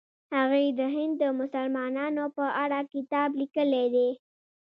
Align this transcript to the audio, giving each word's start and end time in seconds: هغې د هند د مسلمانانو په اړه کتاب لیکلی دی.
هغې 0.37 0.65
د 0.79 0.81
هند 0.95 1.13
د 1.21 1.23
مسلمانانو 1.39 2.25
په 2.37 2.45
اړه 2.63 2.79
کتاب 2.93 3.29
لیکلی 3.41 3.85
دی. 3.95 4.09